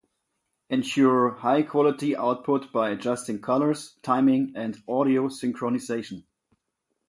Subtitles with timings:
[0.71, 6.23] Ensure high-quality output by adjusting colors, timing, and audio synchronization.